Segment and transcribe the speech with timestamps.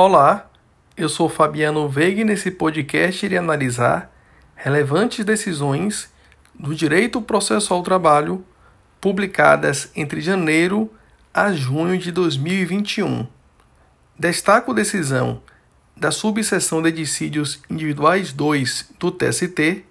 [0.00, 0.48] Olá,
[0.96, 4.08] eu sou Fabiano Veiga e nesse podcast irei analisar
[4.54, 6.08] relevantes decisões
[6.54, 8.44] do direito processual ao trabalho
[9.00, 10.88] publicadas entre janeiro
[11.34, 13.26] a junho de 2021.
[14.16, 15.42] Destaco decisão
[15.96, 19.84] da subseção de dissídios individuais 2 do TST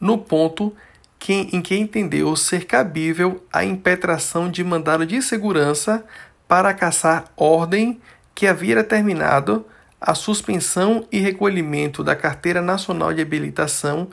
[0.00, 0.74] no ponto
[1.16, 6.04] que, em que entendeu ser cabível a impetração de mandado de segurança
[6.48, 8.00] para caçar ordem
[8.38, 9.66] que havia terminado
[10.00, 14.06] a suspensão e recolhimento da Carteira Nacional de Habilitação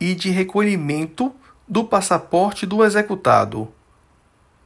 [0.00, 1.30] e de recolhimento
[1.68, 3.68] do passaporte do executado.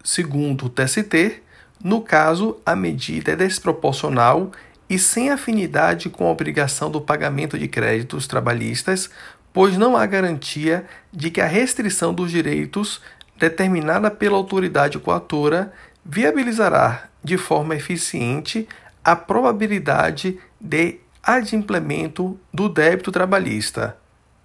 [0.05, 1.42] Segundo o TST,
[1.83, 4.52] no caso, a medida é desproporcional
[4.88, 9.11] e sem afinidade com a obrigação do pagamento de créditos trabalhistas,
[9.53, 13.00] pois não há garantia de que a restrição dos direitos
[13.37, 15.73] determinada pela autoridade coatora
[16.05, 18.69] viabilizará de forma eficiente
[19.05, 23.97] a probabilidade de adimplemento do débito trabalhista.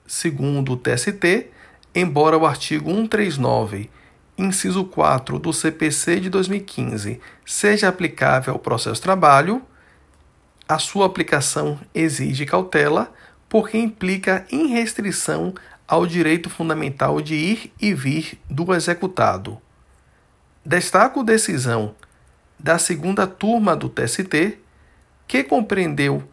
[0.05, 1.47] Segundo o TST,
[1.93, 3.89] embora o artigo 139,
[4.37, 9.61] inciso 4 do CPC de 2015 seja aplicável ao processo trabalho,
[10.67, 13.11] a sua aplicação exige cautela,
[13.47, 15.53] porque implica em restrição
[15.87, 19.61] ao direito fundamental de ir e vir do executado.
[20.65, 21.95] Destaco decisão
[22.59, 24.57] da segunda turma do TST,
[25.27, 26.23] que compreendeu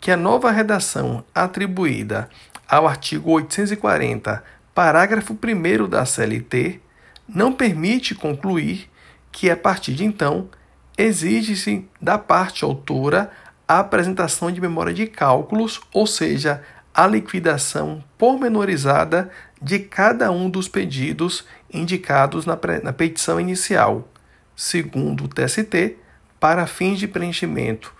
[0.00, 2.28] que a nova redação atribuída
[2.68, 4.42] ao artigo 840,
[4.74, 6.80] parágrafo 1 da CLT,
[7.28, 8.90] não permite concluir
[9.32, 10.48] que, a partir de então,
[10.96, 13.30] exige-se da parte autora
[13.66, 16.62] a apresentação de memória de cálculos, ou seja,
[16.94, 24.08] a liquidação pormenorizada de cada um dos pedidos indicados na, na petição inicial,
[24.56, 25.96] segundo o TST,
[26.38, 27.94] para fins de preenchimento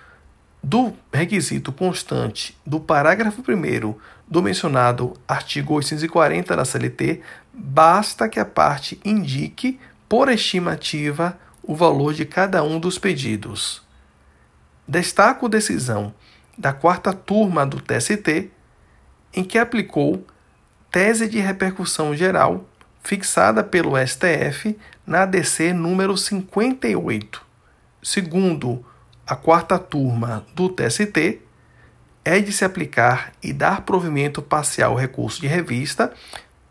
[0.63, 3.95] do requisito constante do parágrafo 1
[4.27, 7.21] do mencionado artigo 840 da CLT,
[7.53, 9.79] basta que a parte indique,
[10.09, 13.83] por estimativa, o valor de cada um dos pedidos.
[14.89, 16.15] Destaco decisão
[16.57, 18.51] da quarta turma do TST,
[19.35, 20.25] em que aplicou
[20.91, 22.65] tese de repercussão geral
[23.03, 27.43] fixada pelo STF na ADC número 58.
[28.03, 28.85] Segundo
[29.27, 31.41] a quarta turma do TST,
[32.25, 36.13] é de se aplicar e dar provimento parcial ao recurso de revista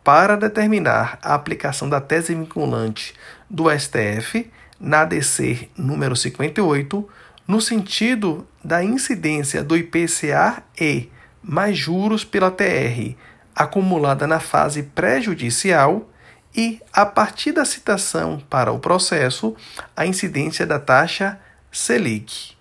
[0.02, 3.14] para determinar a aplicação da tese vinculante
[3.48, 7.08] do STF na ADC número 58
[7.46, 11.08] no sentido da incidência do IPCA e
[11.42, 13.14] mais juros pela TR
[13.54, 16.08] acumulada na fase pré-judicial
[16.54, 19.56] e, a partir da citação para o processo,
[19.96, 21.38] a incidência da taxa
[21.72, 22.54] Selic.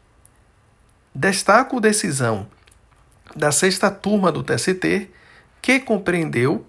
[1.14, 2.48] Destaco decisão
[3.36, 5.10] da sexta turma do TST,
[5.62, 6.66] que compreendeu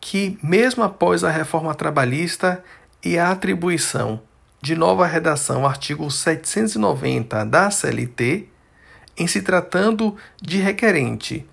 [0.00, 2.62] que, mesmo após a reforma trabalhista
[3.02, 4.20] e a atribuição
[4.60, 8.48] de nova redação artigo 790 da CLT,
[9.16, 11.46] em se tratando de requerente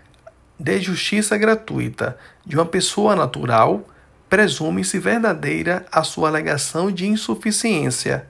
[0.60, 3.86] de justiça gratuita de uma pessoa natural,
[4.32, 8.30] presume-se verdadeira a sua alegação de insuficiência,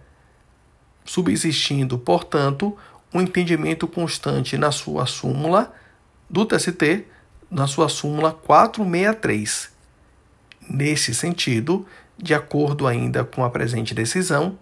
[1.05, 2.75] subsistindo, portanto,
[3.13, 5.71] um entendimento constante na sua súmula
[6.27, 7.05] do TST,
[7.51, 9.69] na sua súmula 463.
[10.67, 11.85] Nesse sentido,
[12.17, 14.57] de acordo ainda com a presente decisão,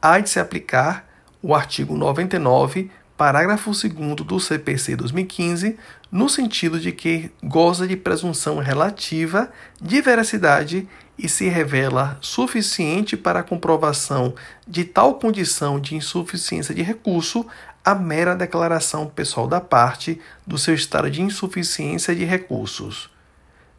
[0.00, 1.08] há de se aplicar
[1.42, 5.76] o artigo 99, parágrafo 2 do CPC 2015,
[6.10, 13.40] no sentido de que goza de presunção relativa de veracidade e se revela suficiente para
[13.40, 14.34] a comprovação
[14.66, 17.46] de tal condição de insuficiência de recurso
[17.84, 23.10] a mera declaração pessoal da parte do seu estado de insuficiência de recursos.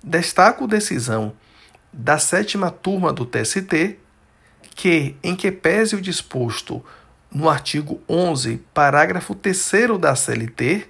[0.02, 1.34] Destaco decisão
[1.92, 3.98] da sétima turma do TST,
[4.76, 6.84] que, em que pese o disposto
[7.36, 10.88] no artigo 11, parágrafo 3 da CLT,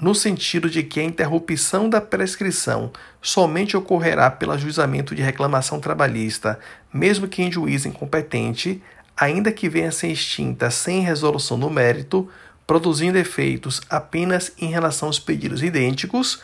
[0.00, 2.90] no sentido de que a interrupção da prescrição
[3.22, 6.58] somente ocorrerá pelo ajuizamento de reclamação trabalhista,
[6.92, 8.82] mesmo que em juízo incompetente,
[9.16, 12.28] ainda que venha a ser extinta sem resolução do mérito,
[12.66, 16.42] produzindo efeitos apenas em relação aos pedidos idênticos,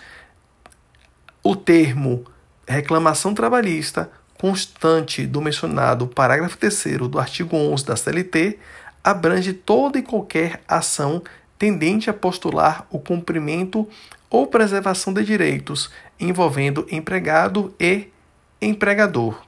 [1.42, 2.24] o termo
[2.64, 8.58] reclamação trabalhista constante do mencionado parágrafo 3 do artigo 11 da CLT
[9.02, 11.22] abrange toda e qualquer ação
[11.58, 13.88] tendente a postular o cumprimento
[14.28, 18.08] ou preservação de direitos envolvendo empregado e
[18.60, 19.42] empregador.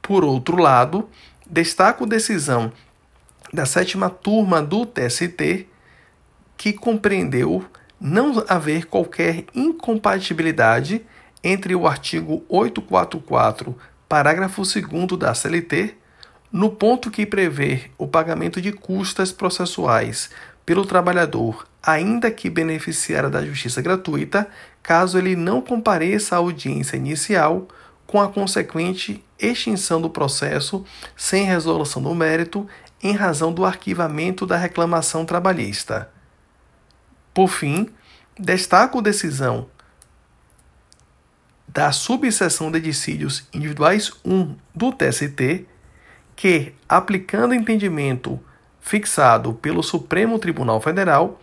[0.00, 1.08] Por outro lado,
[1.48, 2.72] destaco decisão
[3.52, 5.66] da sétima turma do TST
[6.56, 7.64] que compreendeu
[8.00, 11.04] não haver qualquer incompatibilidade
[11.42, 13.76] entre o artigo 844,
[14.08, 15.96] parágrafo 2 da CLT,
[16.54, 20.30] no ponto que prevê o pagamento de custas processuais
[20.64, 24.48] pelo trabalhador, ainda que beneficiário da justiça gratuita,
[24.80, 27.66] caso ele não compareça à audiência inicial,
[28.06, 30.84] com a consequente extinção do processo
[31.16, 32.68] sem resolução do mérito
[33.02, 36.08] em razão do arquivamento da reclamação trabalhista.
[37.34, 37.88] Por fim,
[38.38, 39.66] destaco decisão
[41.66, 45.66] da subseção de dissídios individuais 1 do TST,
[46.36, 48.40] que, aplicando o entendimento
[48.80, 51.40] fixado pelo Supremo Tribunal Federal,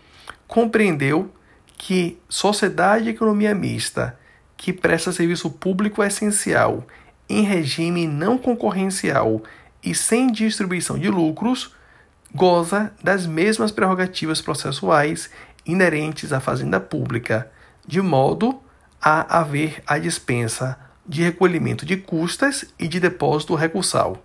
[0.47, 1.33] compreendeu
[1.77, 4.17] que sociedade de economia mista
[4.55, 6.85] que presta serviço público essencial
[7.27, 9.41] em regime não concorrencial
[9.83, 11.73] e sem distribuição de lucros
[12.33, 15.29] goza das mesmas prerrogativas processuais
[15.65, 17.51] inerentes à fazenda pública,
[17.87, 18.61] de modo
[19.01, 20.77] a haver a dispensa
[21.07, 24.23] de recolhimento de custas e de depósito recursal.